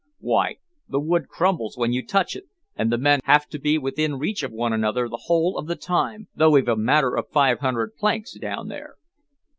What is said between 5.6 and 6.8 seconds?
the time, though we've a